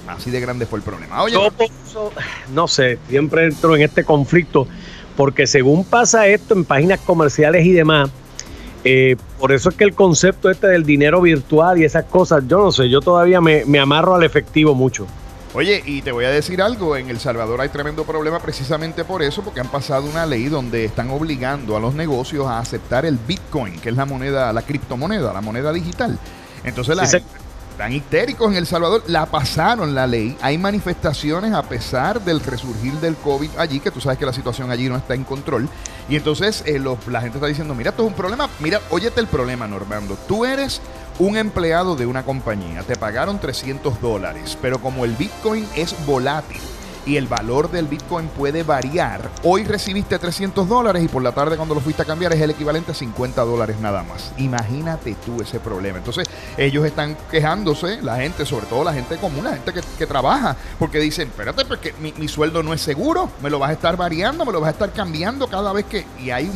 Así 0.07 0.31
de 0.31 0.39
grande 0.39 0.65
fue 0.65 0.79
el 0.79 0.83
problema. 0.83 1.21
Oye, 1.23 1.37
no 2.53 2.67
sé, 2.67 2.99
siempre 3.07 3.45
entro 3.45 3.75
en 3.75 3.83
este 3.83 4.03
conflicto, 4.03 4.67
porque 5.15 5.47
según 5.47 5.85
pasa 5.85 6.27
esto 6.27 6.53
en 6.53 6.65
páginas 6.65 6.99
comerciales 6.99 7.65
y 7.65 7.71
demás, 7.71 8.09
eh, 8.83 9.15
por 9.39 9.53
eso 9.53 9.69
es 9.69 9.75
que 9.75 9.85
el 9.85 9.93
concepto 9.93 10.49
este 10.49 10.67
del 10.67 10.83
dinero 10.83 11.21
virtual 11.21 11.79
y 11.79 11.85
esas 11.85 12.05
cosas, 12.05 12.43
yo 12.47 12.57
no 12.57 12.71
sé, 12.71 12.89
yo 12.89 12.99
todavía 12.99 13.39
me, 13.39 13.63
me, 13.65 13.79
amarro 13.79 14.15
al 14.15 14.23
efectivo 14.23 14.75
mucho. 14.75 15.07
Oye, 15.53 15.81
y 15.85 16.01
te 16.01 16.11
voy 16.11 16.25
a 16.25 16.31
decir 16.31 16.61
algo, 16.61 16.97
en 16.97 17.09
El 17.09 17.19
Salvador 17.19 17.61
hay 17.61 17.69
tremendo 17.69 18.03
problema 18.03 18.39
precisamente 18.39 19.05
por 19.05 19.21
eso, 19.21 19.41
porque 19.43 19.61
han 19.61 19.69
pasado 19.69 20.09
una 20.09 20.25
ley 20.25 20.45
donde 20.45 20.83
están 20.83 21.11
obligando 21.11 21.77
a 21.77 21.79
los 21.79 21.93
negocios 21.93 22.47
a 22.47 22.59
aceptar 22.59 23.05
el 23.05 23.17
Bitcoin, 23.17 23.79
que 23.79 23.89
es 23.89 23.95
la 23.95 24.05
moneda, 24.05 24.51
la 24.51 24.63
criptomoneda, 24.63 25.31
la 25.31 25.41
moneda 25.41 25.71
digital. 25.71 26.17
Entonces 26.63 26.95
la, 26.97 27.07
gente, 27.07 27.27
están 27.83 27.97
histéricos 27.97 28.49
en 28.49 28.55
El 28.55 28.65
Salvador, 28.65 29.03
la 29.07 29.25
pasaron 29.25 29.93
la 29.93 30.07
ley. 30.07 30.37
Hay 30.41 30.57
manifestaciones 30.57 31.51
a 31.51 31.63
pesar 31.63 32.23
del 32.23 32.39
resurgir 32.39 32.93
del 32.93 33.17
COVID 33.17 33.49
allí, 33.57 33.81
que 33.81 33.91
tú 33.91 33.99
sabes 33.99 34.17
que 34.17 34.25
la 34.25 34.31
situación 34.31 34.71
allí 34.71 34.87
no 34.87 34.95
está 34.95 35.15
en 35.15 35.25
control. 35.25 35.67
Y 36.07 36.15
entonces 36.15 36.63
eh, 36.65 36.79
la 36.79 37.19
gente 37.19 37.39
está 37.39 37.47
diciendo, 37.47 37.75
mira, 37.75 37.89
esto 37.89 38.03
es 38.03 38.07
un 38.07 38.15
problema. 38.15 38.49
Mira, 38.61 38.79
óyete 38.89 39.19
el 39.19 39.27
problema, 39.27 39.67
Normando. 39.67 40.17
Tú 40.29 40.45
eres 40.45 40.79
un 41.19 41.35
empleado 41.35 41.97
de 41.97 42.05
una 42.05 42.23
compañía, 42.23 42.83
te 42.83 42.95
pagaron 42.95 43.37
300 43.37 43.99
dólares, 43.99 44.57
pero 44.61 44.79
como 44.79 45.03
el 45.03 45.17
Bitcoin 45.17 45.67
es 45.75 45.93
volátil, 46.05 46.61
y 47.05 47.17
el 47.17 47.27
valor 47.27 47.69
del 47.71 47.87
Bitcoin 47.87 48.27
puede 48.27 48.63
variar. 48.63 49.29
Hoy 49.43 49.63
recibiste 49.63 50.17
300 50.17 50.67
dólares 50.67 51.03
y 51.03 51.07
por 51.07 51.21
la 51.21 51.31
tarde 51.31 51.57
cuando 51.57 51.75
lo 51.75 51.81
fuiste 51.81 52.01
a 52.01 52.05
cambiar 52.05 52.33
es 52.33 52.41
el 52.41 52.51
equivalente 52.51 52.91
a 52.91 52.95
50 52.95 53.41
dólares 53.43 53.79
nada 53.79 54.03
más. 54.03 54.31
Imagínate 54.37 55.15
tú 55.25 55.41
ese 55.41 55.59
problema. 55.59 55.97
Entonces 55.97 56.27
ellos 56.57 56.85
están 56.85 57.17
quejándose, 57.29 58.01
la 58.01 58.17
gente, 58.17 58.45
sobre 58.45 58.65
todo 58.67 58.83
la 58.83 58.93
gente 58.93 59.17
común, 59.17 59.43
la 59.43 59.51
gente 59.51 59.73
que, 59.97 60.07
trabaja, 60.07 60.55
porque 60.79 60.99
dicen, 60.99 61.29
espérate, 61.29 61.65
porque 61.65 61.93
mi, 61.99 62.27
sueldo 62.27 62.63
no 62.63 62.73
es 62.73 62.81
seguro, 62.81 63.29
me 63.41 63.49
lo 63.49 63.59
vas 63.59 63.69
a 63.69 63.73
estar 63.73 63.95
variando, 63.95 64.45
me 64.45 64.51
lo 64.51 64.59
vas 64.59 64.69
a 64.69 64.71
estar 64.71 64.91
cambiando 64.91 65.47
cada 65.47 65.71
vez 65.73 65.85
que... 65.85 66.05
Y 66.19 66.29
hay 66.29 66.51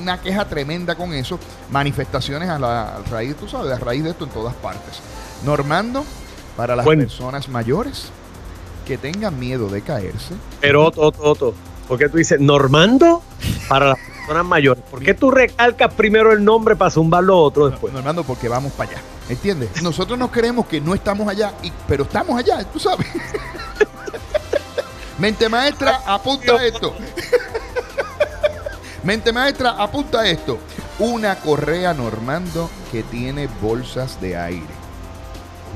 una 0.00 0.20
queja 0.20 0.44
tremenda 0.46 0.94
con 0.94 1.12
eso, 1.12 1.38
manifestaciones 1.70 2.48
a 2.48 2.58
la 2.58 2.98
raíz, 3.10 3.36
tú 3.36 3.48
sabes, 3.48 3.72
a 3.72 3.78
raíz 3.78 4.04
de 4.04 4.10
esto 4.10 4.24
en 4.24 4.30
todas 4.30 4.54
partes. 4.54 5.00
Normando, 5.44 6.04
para 6.56 6.74
las 6.74 6.84
personas 6.84 7.48
mayores, 7.48 8.10
que 8.88 8.96
tengan 8.96 9.38
miedo 9.38 9.68
de 9.68 9.82
caerse. 9.82 10.34
Pero, 10.62 10.86
Otto, 10.86 11.12
Otto, 11.18 11.54
¿por 11.86 11.98
qué 11.98 12.08
tú 12.08 12.16
dices 12.16 12.40
Normando 12.40 13.22
para 13.68 13.88
las 13.88 13.98
personas 13.98 14.46
mayores? 14.46 14.82
¿Por 14.90 15.00
qué 15.00 15.12
tú 15.12 15.30
recalcas 15.30 15.92
primero 15.92 16.32
el 16.32 16.42
nombre 16.42 16.74
para 16.74 16.90
zumbar 16.90 17.22
lo 17.22 17.38
otro 17.38 17.68
después? 17.68 17.92
Normando, 17.92 18.24
porque 18.24 18.48
vamos 18.48 18.72
para 18.72 18.92
allá. 18.92 19.02
¿Entiendes? 19.28 19.82
Nosotros 19.82 20.18
nos 20.18 20.30
creemos 20.30 20.66
que 20.66 20.80
no 20.80 20.94
estamos 20.94 21.28
allá, 21.28 21.52
y, 21.62 21.70
pero 21.86 22.04
estamos 22.04 22.38
allá, 22.38 22.64
tú 22.64 22.78
sabes. 22.78 23.06
Mente 25.18 25.50
maestra, 25.50 26.00
apunta 26.06 26.64
esto. 26.64 26.94
Mente 29.04 29.34
maestra, 29.34 29.72
apunta 29.72 30.26
esto. 30.26 30.58
Una 30.98 31.36
correa 31.36 31.92
Normando 31.92 32.70
que 32.90 33.02
tiene 33.02 33.50
bolsas 33.60 34.18
de 34.22 34.38
aire. 34.38 34.77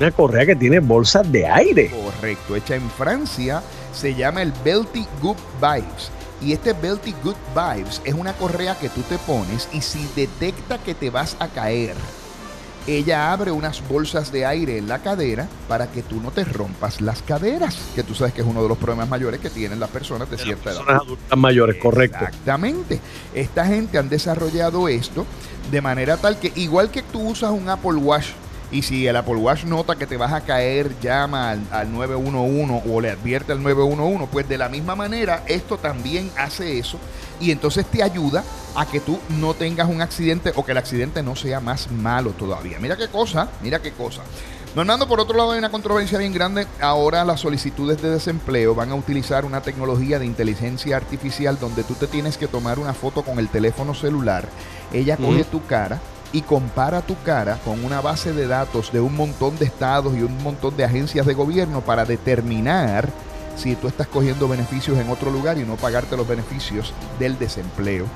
Una 0.03 0.11
correa 0.11 0.45
que 0.45 0.57
tiene 0.57 0.81
bolsas 0.81 1.31
de 1.31 1.47
aire. 1.47 1.89
Correcto, 1.89 2.57
hecha 2.57 2.75
en 2.75 2.91
Francia, 2.91 3.63
se 3.95 4.17
llama 4.17 4.43
el 4.43 4.53
Belty 4.65 5.07
Good 5.21 5.37
Vibes. 5.61 6.11
Y 6.41 6.53
este 6.53 6.73
Belty 6.73 7.15
Good 7.23 7.37
Vibes 7.55 8.03
es 8.05 8.13
una 8.13 8.33
correa 8.33 8.77
que 8.77 8.89
tú 8.89 9.03
te 9.03 9.17
pones 9.19 9.69
y 9.73 9.81
si 9.81 10.05
detecta 10.17 10.79
que 10.79 10.97
te 10.97 11.09
vas 11.09 11.37
a 11.39 11.47
caer, 11.47 11.95
ella 12.89 13.33
abre 13.33 13.53
unas 13.53 13.87
bolsas 13.87 14.33
de 14.33 14.45
aire 14.45 14.77
en 14.77 14.89
la 14.89 14.99
cadera 14.99 15.47
para 15.69 15.87
que 15.87 16.03
tú 16.03 16.21
no 16.21 16.33
te 16.33 16.43
rompas 16.43 17.01
las 17.01 17.23
caderas, 17.23 17.79
que 17.95 18.03
tú 18.03 18.17
sabes 18.17 18.35
que 18.35 18.41
es 18.41 18.47
uno 18.49 18.61
de 18.61 18.69
los 18.69 18.79
problemas 18.79 19.09
mayores 19.09 19.39
que 19.39 19.51
tienen 19.51 19.79
las 19.79 19.91
personas 19.91 20.29
de, 20.29 20.37
cierta 20.37 20.73
edad. 20.73 20.83
adultas 20.89 21.39
mayores, 21.39 21.81
correcto. 21.81 22.25
Exactamente. 22.25 23.01
Esta 23.35 23.65
gente 23.67 23.99
han 23.99 24.09
desarrollado 24.09 24.89
esto 24.89 25.25
de 25.71 25.81
manera 25.81 26.17
tal 26.17 26.41
que 26.41 26.51
igual 26.57 26.91
que 26.91 27.03
tú 27.03 27.21
usas 27.21 27.53
un 27.53 27.69
Apple 27.69 27.95
Watch 27.95 28.31
y 28.73 28.83
si 28.83 29.07
el 29.07 29.15
Apple 29.17 29.37
Watch 29.37 29.65
nota 29.65 29.97
que 29.97 30.07
te 30.07 30.17
vas 30.17 30.33
a 30.33 30.41
caer, 30.41 30.99
llama 31.01 31.51
al, 31.51 31.93
911 31.93 32.83
o 32.91 33.01
le 33.01 33.11
advierte 33.11 33.53
al 33.53 33.63
911, 33.63 34.27
pues 34.33 34.49
de 34.49 34.59
la 34.59 34.71
misma 34.71 34.97
manera 34.97 35.45
esto 35.47 35.77
también 35.77 36.31
hace 36.37 36.79
eso 36.79 36.99
y 37.39 37.51
entonces 37.51 37.85
te 37.87 38.03
ayuda 38.03 38.43
a 38.75 38.87
que 38.87 39.01
tú 39.01 39.19
no 39.29 39.53
tengas 39.53 39.89
un 39.89 40.01
accidente 40.01 40.53
o 40.57 40.65
que 40.65 40.73
el 40.73 40.79
accidente 40.79 41.23
no 41.23 41.37
sea 41.37 41.61
más 41.61 41.91
malo 41.91 42.31
todavía. 42.31 42.79
Mira 42.81 42.97
qué 42.97 43.09
cosa, 43.09 43.49
mira 43.63 43.83
qué 43.83 43.93
cosa. 43.93 44.23
Normando, 44.75 45.07
por 45.07 45.21
otro 45.21 45.37
lado, 45.37 45.53
hay 45.53 45.59
una 45.59 45.71
controversia 45.71 46.17
bien 46.17 46.33
grande. 46.33 46.67
Ahora 46.81 47.27
las 47.27 47.41
solicitudes 47.41 48.01
de 48.01 48.09
desempleo 48.09 48.75
van 48.75 48.91
a 48.91 48.95
utilizar 48.95 49.45
una 49.45 49.61
tecnología 49.61 50.19
de 50.19 50.25
inteligencia 50.25 50.97
artificial 50.97 51.59
donde 51.61 51.85
tú 51.85 51.93
te 51.93 52.07
tienes 52.07 52.39
que 52.39 52.49
tomar 52.49 52.79
una 52.79 52.95
foto 52.95 53.23
con 53.23 53.39
el 53.39 53.51
teléfono 53.51 53.93
celular. 53.95 54.49
Ella 54.91 55.19
coge 55.19 55.45
tu 55.45 55.63
cara, 55.67 56.01
y 56.33 56.43
compara 56.43 57.03
tu 57.03 57.17
cara 57.23 57.59
con 57.65 57.85
una 57.85 58.01
base 58.01 58.33
de 58.33 58.47
datos 58.47 58.93
de 58.93 59.01
un 59.01 59.15
montón 59.15 59.59
de 59.59 59.67
estados 59.67 60.17
y 60.17 60.23
un 60.23 60.43
montón 60.43 60.77
de 60.77 60.85
agencias 60.85 61.27
de 61.27 61.35
gobierno 61.35 61.83
para 61.83 62.05
determinar 62.05 63.09
si 63.57 63.77
tú 63.77 63.89
estás 63.89 64.07
cogiendo 64.07 64.49
beneficios 64.49 64.99
en 64.99 65.11
otro 65.11 65.31
lugar 65.31 65.59
y 65.59 65.65
no 65.65 65.77
pagarte 65.77 66.17
los 66.17 66.27
beneficios 66.27 66.95
del 67.19 67.39
desempleo 67.39 68.07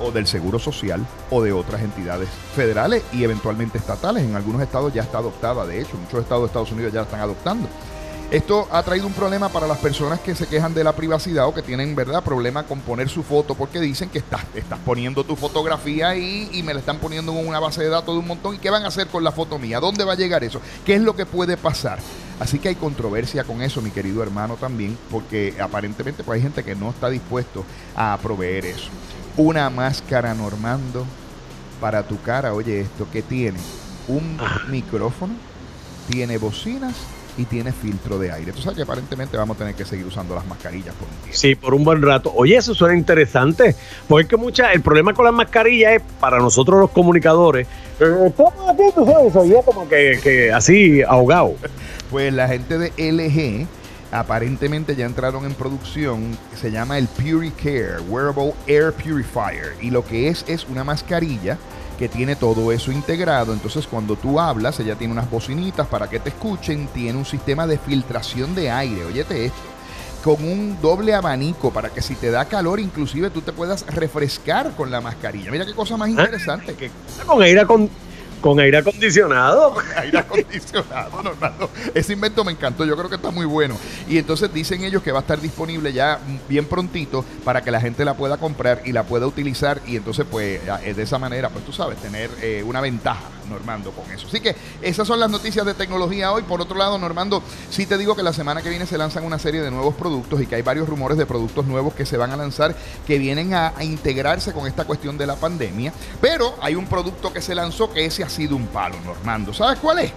o 0.00 0.10
del 0.10 0.26
seguro 0.26 0.58
social 0.58 1.06
o 1.30 1.42
de 1.42 1.52
otras 1.52 1.82
entidades 1.82 2.28
federales 2.54 3.02
y 3.12 3.22
eventualmente 3.22 3.78
estatales. 3.78 4.24
En 4.24 4.34
algunos 4.34 4.62
estados 4.62 4.92
ya 4.92 5.02
está 5.02 5.18
adoptada, 5.18 5.66
de 5.66 5.80
hecho, 5.80 5.96
muchos 5.96 6.20
estados 6.20 6.42
de 6.42 6.46
Estados 6.46 6.72
Unidos 6.72 6.92
ya 6.92 7.00
la 7.00 7.04
están 7.04 7.20
adoptando. 7.20 7.68
Esto 8.30 8.68
ha 8.70 8.80
traído 8.84 9.08
un 9.08 9.12
problema 9.12 9.48
para 9.48 9.66
las 9.66 9.78
personas 9.78 10.20
que 10.20 10.36
se 10.36 10.46
quejan 10.46 10.72
de 10.72 10.84
la 10.84 10.92
privacidad 10.92 11.48
o 11.48 11.52
que 11.52 11.62
tienen, 11.62 11.96
¿verdad?, 11.96 12.22
problema 12.22 12.62
con 12.62 12.78
poner 12.78 13.08
su 13.08 13.24
foto 13.24 13.56
porque 13.56 13.80
dicen 13.80 14.08
que 14.08 14.18
estás, 14.18 14.42
estás 14.54 14.78
poniendo 14.84 15.24
tu 15.24 15.34
fotografía 15.34 16.10
ahí 16.10 16.48
y 16.52 16.62
me 16.62 16.72
la 16.72 16.78
están 16.78 16.98
poniendo 16.98 17.32
en 17.32 17.48
una 17.48 17.58
base 17.58 17.82
de 17.82 17.88
datos 17.88 18.14
de 18.14 18.20
un 18.20 18.28
montón. 18.28 18.54
¿Y 18.54 18.58
qué 18.58 18.70
van 18.70 18.84
a 18.84 18.86
hacer 18.86 19.08
con 19.08 19.24
la 19.24 19.32
foto 19.32 19.58
mía? 19.58 19.80
¿Dónde 19.80 20.04
va 20.04 20.12
a 20.12 20.16
llegar 20.16 20.44
eso? 20.44 20.60
¿Qué 20.86 20.94
es 20.94 21.02
lo 21.02 21.16
que 21.16 21.26
puede 21.26 21.56
pasar? 21.56 21.98
Así 22.38 22.60
que 22.60 22.68
hay 22.68 22.76
controversia 22.76 23.42
con 23.42 23.62
eso, 23.62 23.82
mi 23.82 23.90
querido 23.90 24.22
hermano, 24.22 24.54
también, 24.54 24.96
porque 25.10 25.56
aparentemente 25.60 26.22
pues, 26.22 26.36
hay 26.36 26.42
gente 26.42 26.62
que 26.62 26.76
no 26.76 26.90
está 26.90 27.10
dispuesto 27.10 27.64
a 27.96 28.16
proveer 28.22 28.64
eso. 28.64 28.90
Una 29.36 29.68
máscara 29.70 30.34
normando 30.34 31.04
para 31.80 32.04
tu 32.04 32.22
cara, 32.22 32.54
oye 32.54 32.82
esto, 32.82 33.08
que 33.10 33.22
tiene 33.22 33.58
un 34.06 34.38
micrófono, 34.68 35.34
tiene 36.08 36.38
bocinas 36.38 36.94
y 37.36 37.44
tiene 37.44 37.72
filtro 37.72 38.18
de 38.18 38.32
aire. 38.32 38.52
Tú 38.52 38.60
sabes 38.60 38.76
que 38.76 38.82
aparentemente 38.82 39.36
vamos 39.36 39.56
a 39.56 39.58
tener 39.58 39.74
que 39.74 39.84
seguir 39.84 40.06
usando 40.06 40.34
las 40.34 40.46
mascarillas 40.46 40.94
por 40.94 41.08
un 41.08 41.14
tiempo. 41.14 41.36
Sí, 41.38 41.54
por 41.54 41.74
un 41.74 41.84
buen 41.84 42.02
rato. 42.02 42.32
Oye, 42.34 42.56
eso 42.56 42.74
suena 42.74 42.96
interesante, 42.96 43.74
porque 44.08 44.28
que 44.28 44.36
mucha, 44.36 44.72
el 44.72 44.80
problema 44.80 45.12
con 45.14 45.24
las 45.24 45.34
mascarillas 45.34 45.94
es 45.94 46.02
para 46.20 46.38
nosotros 46.38 46.80
los 46.80 46.90
comunicadores, 46.90 47.66
eh, 47.98 48.32
como 49.64 49.88
que, 49.88 50.20
que 50.22 50.52
así 50.52 51.02
ahogado. 51.02 51.54
Pues 52.10 52.32
la 52.32 52.48
gente 52.48 52.76
de 52.76 52.90
LG 52.98 53.68
aparentemente 54.10 54.96
ya 54.96 55.06
entraron 55.06 55.44
en 55.44 55.54
producción, 55.54 56.36
se 56.60 56.72
llama 56.72 56.98
el 56.98 57.06
PuriCare 57.06 58.00
Wearable 58.08 58.52
Air 58.66 58.92
Purifier, 58.92 59.76
y 59.80 59.90
lo 59.90 60.04
que 60.04 60.26
es 60.26 60.44
es 60.48 60.66
una 60.68 60.82
mascarilla 60.82 61.56
que 62.00 62.08
tiene 62.08 62.34
todo 62.34 62.72
eso 62.72 62.90
integrado. 62.90 63.52
Entonces 63.52 63.86
cuando 63.86 64.16
tú 64.16 64.40
hablas, 64.40 64.80
ella 64.80 64.94
tiene 64.94 65.12
unas 65.12 65.30
bocinitas 65.30 65.86
para 65.86 66.08
que 66.08 66.18
te 66.18 66.30
escuchen, 66.30 66.88
tiene 66.94 67.18
un 67.18 67.26
sistema 67.26 67.66
de 67.66 67.76
filtración 67.76 68.54
de 68.54 68.70
aire, 68.70 69.04
óyete 69.04 69.44
esto. 69.44 69.58
con 70.24 70.42
un 70.42 70.80
doble 70.80 71.14
abanico 71.14 71.70
para 71.70 71.90
que 71.90 72.00
si 72.00 72.14
te 72.14 72.30
da 72.30 72.46
calor, 72.46 72.80
inclusive 72.80 73.28
tú 73.28 73.42
te 73.42 73.52
puedas 73.52 73.86
refrescar 73.86 74.74
con 74.76 74.90
la 74.90 75.02
mascarilla. 75.02 75.50
Mira 75.50 75.66
qué 75.66 75.74
cosa 75.74 75.98
más 75.98 76.08
ah, 76.08 76.12
interesante. 76.12 76.74
que 76.74 76.90
con 77.26 77.42
aire 77.42 77.66
con 77.66 77.90
con 78.40 78.60
aire 78.60 78.78
acondicionado. 78.78 79.74
Con 79.74 79.84
aire 79.96 80.18
acondicionado, 80.18 81.22
Normando. 81.22 81.70
Ese 81.94 82.12
invento 82.12 82.44
me 82.44 82.52
encantó, 82.52 82.84
yo 82.84 82.96
creo 82.96 83.08
que 83.08 83.16
está 83.16 83.30
muy 83.30 83.46
bueno. 83.46 83.76
Y 84.08 84.18
entonces 84.18 84.52
dicen 84.52 84.84
ellos 84.84 85.02
que 85.02 85.12
va 85.12 85.18
a 85.18 85.22
estar 85.22 85.40
disponible 85.40 85.92
ya 85.92 86.18
bien 86.48 86.66
prontito 86.66 87.24
para 87.44 87.62
que 87.62 87.70
la 87.70 87.80
gente 87.80 88.04
la 88.04 88.14
pueda 88.14 88.36
comprar 88.36 88.82
y 88.84 88.92
la 88.92 89.04
pueda 89.04 89.26
utilizar 89.26 89.80
y 89.86 89.96
entonces 89.96 90.26
pues 90.30 90.60
de 90.64 91.02
esa 91.02 91.18
manera, 91.18 91.48
pues 91.50 91.64
tú 91.64 91.72
sabes, 91.72 91.98
tener 91.98 92.30
eh, 92.42 92.62
una 92.64 92.80
ventaja, 92.80 93.22
Normando, 93.50 93.90
con 93.90 94.10
eso. 94.10 94.26
Así 94.26 94.40
que 94.40 94.56
esas 94.80 95.06
son 95.06 95.20
las 95.20 95.30
noticias 95.30 95.66
de 95.66 95.74
tecnología 95.74 96.32
hoy. 96.32 96.42
Por 96.42 96.62
otro 96.62 96.78
lado, 96.78 96.96
Normando, 96.98 97.42
sí 97.68 97.84
te 97.84 97.98
digo 97.98 98.16
que 98.16 98.22
la 98.22 98.32
semana 98.32 98.62
que 98.62 98.70
viene 98.70 98.86
se 98.86 98.96
lanzan 98.96 99.24
una 99.24 99.38
serie 99.38 99.60
de 99.60 99.70
nuevos 99.70 99.94
productos 99.94 100.40
y 100.40 100.46
que 100.46 100.54
hay 100.54 100.62
varios 100.62 100.88
rumores 100.88 101.18
de 101.18 101.26
productos 101.26 101.66
nuevos 101.66 101.92
que 101.92 102.06
se 102.06 102.16
van 102.16 102.30
a 102.30 102.36
lanzar 102.36 102.74
que 103.06 103.18
vienen 103.18 103.52
a, 103.52 103.74
a 103.76 103.84
integrarse 103.84 104.54
con 104.54 104.66
esta 104.66 104.84
cuestión 104.84 105.18
de 105.18 105.26
la 105.26 105.36
pandemia. 105.36 105.92
Pero 106.22 106.54
hay 106.62 106.74
un 106.74 106.86
producto 106.86 107.32
que 107.32 107.42
se 107.42 107.54
lanzó 107.54 107.92
que 107.92 108.06
ese 108.06 108.24
sido 108.30 108.56
un 108.56 108.66
palo, 108.68 108.96
Normando. 109.04 109.52
¿Sabes 109.52 109.78
cuál 109.80 109.98
es? 109.98 110.12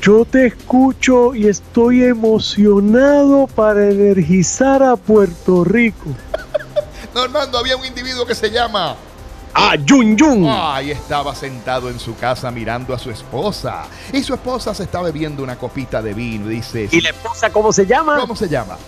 Yo 0.00 0.24
te 0.24 0.46
escucho 0.46 1.34
y 1.34 1.46
estoy 1.46 2.04
emocionado 2.04 3.48
para 3.48 3.90
energizar 3.90 4.82
a 4.82 4.96
Puerto 4.96 5.62
Rico. 5.62 6.06
Normando, 7.18 7.58
había 7.58 7.76
un 7.76 7.84
individuo 7.84 8.24
que 8.24 8.34
se 8.36 8.48
llama 8.48 8.94
Ah, 9.52 9.74
Jun 9.88 10.16
Jun. 10.16 10.46
Ahí 10.48 10.92
estaba 10.92 11.34
sentado 11.34 11.90
en 11.90 11.98
su 11.98 12.16
casa 12.16 12.48
mirando 12.52 12.94
a 12.94 12.98
su 12.98 13.10
esposa. 13.10 13.86
Y 14.12 14.22
su 14.22 14.34
esposa 14.34 14.72
se 14.72 14.84
estaba 14.84 15.06
bebiendo 15.06 15.42
una 15.42 15.56
copita 15.56 16.00
de 16.00 16.14
vino. 16.14 16.46
Dice: 16.46 16.88
¿Y 16.92 17.00
la 17.00 17.10
esposa 17.10 17.50
cómo 17.50 17.72
se 17.72 17.86
llama? 17.86 18.18
¿Cómo 18.20 18.36
se 18.36 18.48
llama? 18.48 18.78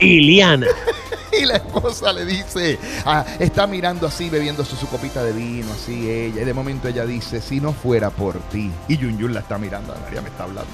Iliana. 0.00 0.66
y 1.32 1.44
la 1.44 1.56
esposa 1.56 2.12
le 2.12 2.24
dice, 2.24 2.78
ah, 3.04 3.24
está 3.38 3.66
mirando 3.66 4.06
así, 4.06 4.30
bebiéndose 4.30 4.76
su 4.76 4.86
copita 4.88 5.22
de 5.22 5.32
vino, 5.32 5.72
así 5.72 6.10
ella. 6.10 6.42
Y 6.42 6.44
de 6.44 6.54
momento 6.54 6.88
ella 6.88 7.04
dice, 7.06 7.40
si 7.40 7.60
no 7.60 7.72
fuera 7.72 8.10
por 8.10 8.38
ti. 8.50 8.70
Y 8.88 8.96
Yun 8.96 9.18
Yun 9.18 9.34
la 9.34 9.40
está 9.40 9.58
mirando, 9.58 9.94
María 10.04 10.20
me 10.20 10.28
está 10.28 10.44
hablando. 10.44 10.70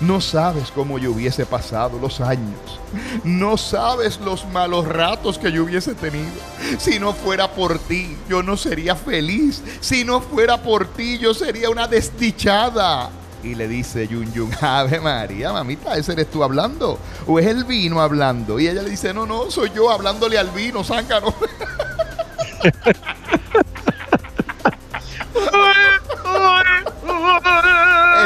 No 0.00 0.20
sabes 0.20 0.70
cómo 0.70 0.98
yo 0.98 1.12
hubiese 1.12 1.46
pasado 1.46 1.98
los 1.98 2.20
años. 2.20 2.80
No 3.24 3.56
sabes 3.56 4.20
los 4.20 4.46
malos 4.48 4.86
ratos 4.86 5.38
que 5.38 5.52
yo 5.52 5.64
hubiese 5.64 5.94
tenido. 5.94 6.30
Si 6.78 6.98
no 6.98 7.12
fuera 7.12 7.50
por 7.52 7.78
ti, 7.78 8.16
yo 8.28 8.42
no 8.42 8.56
sería 8.56 8.94
feliz. 8.94 9.62
Si 9.80 10.04
no 10.04 10.20
fuera 10.20 10.62
por 10.62 10.86
ti, 10.86 11.18
yo 11.18 11.34
sería 11.34 11.70
una 11.70 11.86
desdichada. 11.86 13.10
Y 13.46 13.54
le 13.54 13.68
dice 13.68 14.08
Yun 14.08 14.32
Yun, 14.32 14.50
Ave 14.60 14.98
María, 14.98 15.52
mamita, 15.52 15.96
¿ese 15.96 16.14
eres 16.14 16.28
tú 16.28 16.42
hablando? 16.42 16.98
¿O 17.28 17.38
es 17.38 17.46
el 17.46 17.62
vino 17.64 18.00
hablando? 18.00 18.58
Y 18.58 18.66
ella 18.66 18.82
le 18.82 18.90
dice, 18.90 19.14
no, 19.14 19.24
no, 19.24 19.52
soy 19.52 19.70
yo 19.72 19.88
hablándole 19.88 20.36
al 20.36 20.50
vino, 20.50 20.82
zángano. 20.82 21.32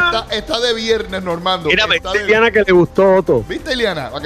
está, 0.07 0.27
está, 0.31 0.59
de 0.61 0.73
viernes, 0.73 1.23
Normando. 1.23 1.69
Mira, 1.69 1.87
viste 1.87 2.09
Eliana 2.19 2.51
que 2.51 2.63
le 2.63 2.73
gustó 2.73 3.17
Otto. 3.17 3.45
¿Viste, 3.47 3.75
Eliana? 3.75 4.11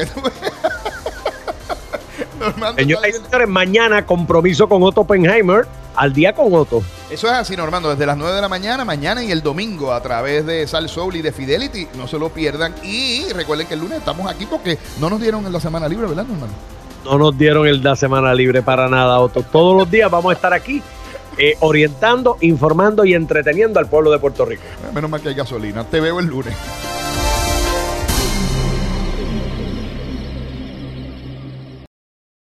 Normando 2.38 2.80
señores, 2.80 3.20
mañana 3.48 4.07
compromiso 4.07 4.68
con 4.68 4.80
Otto 4.85 5.00
Oppenheimer 5.00 5.66
al 5.96 6.12
día 6.12 6.33
con 6.33 6.54
Otto. 6.54 6.83
Eso 7.11 7.26
es 7.26 7.33
así, 7.33 7.57
Normando, 7.57 7.90
desde 7.90 8.07
las 8.07 8.16
9 8.16 8.35
de 8.35 8.40
la 8.40 8.48
mañana, 8.48 8.85
mañana 8.85 9.22
y 9.22 9.30
el 9.30 9.42
domingo 9.42 9.92
a 9.92 10.02
través 10.02 10.46
de 10.46 10.66
Sal 10.66 10.88
Soul 10.88 11.16
y 11.16 11.22
de 11.22 11.33
Fidelity. 11.33 11.88
No 11.96 12.09
se 12.09 12.18
lo 12.18 12.30
pierdan. 12.30 12.74
Y 12.83 13.26
recuerden 13.33 13.66
que 13.66 13.74
el 13.74 13.80
lunes 13.80 13.98
estamos 13.98 14.30
aquí 14.30 14.46
porque 14.46 14.78
no 15.00 15.11
nos 15.11 15.20
dieron 15.20 15.46
en 15.46 15.52
la 15.52 15.61
semana 15.61 15.88
libre, 15.88 16.07
¿verdad, 16.07 16.24
Normando? 16.26 16.54
No 17.04 17.18
nos 17.18 17.37
dieron 17.37 17.66
el 17.66 17.83
la 17.83 17.96
semana 17.96 18.35
libre 18.35 18.62
para 18.62 18.88
nada, 18.88 19.20
Otto. 19.20 19.42
Todos 19.42 19.76
los 19.76 19.90
días 19.90 20.11
vamos 20.11 20.30
a 20.30 20.35
estar 20.35 20.54
aquí 20.54 20.83
eh, 21.37 21.57
orientando, 21.61 22.38
informando 22.40 23.04
y 23.04 23.14
entreteniendo 23.14 23.78
al 23.78 23.88
pueblo 23.88 24.11
de 24.11 24.18
Puerto 24.18 24.44
Rico. 24.44 24.62
Menos 24.94 25.11
mal 25.11 25.20
que 25.20 25.28
hay 25.28 25.35
gasolina. 25.35 25.85
Te 25.85 26.00
veo 26.00 26.20
el 26.20 26.26
lunes. 26.26 26.54